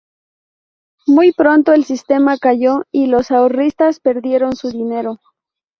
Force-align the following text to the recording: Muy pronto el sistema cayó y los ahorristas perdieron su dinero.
Muy 1.05 1.31
pronto 1.31 1.73
el 1.73 1.85
sistema 1.85 2.39
cayó 2.39 2.85
y 2.91 3.05
los 3.05 3.29
ahorristas 3.29 3.99
perdieron 3.99 4.55
su 4.55 4.69
dinero. 4.71 5.19